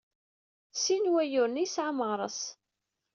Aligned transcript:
Sin 0.81 1.03
n 1.09 1.11
wayyuren 1.13 1.59
ay 1.61 1.65
yesɛa 1.65 1.91
Meɣres. 1.97 2.41